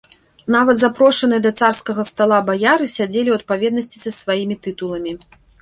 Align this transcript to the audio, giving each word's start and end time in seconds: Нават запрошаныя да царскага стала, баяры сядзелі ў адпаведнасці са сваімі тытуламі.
Нават 0.53 0.79
запрошаныя 0.79 1.41
да 1.43 1.51
царскага 1.59 2.07
стала, 2.11 2.39
баяры 2.49 2.85
сядзелі 2.97 3.29
ў 3.31 3.35
адпаведнасці 3.43 3.97
са 4.05 4.17
сваімі 4.21 4.55
тытуламі. 4.67 5.13